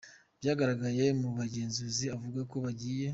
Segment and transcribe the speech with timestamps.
[0.39, 3.07] byagaragaye mu bugenzuzi avuga ko bagiye.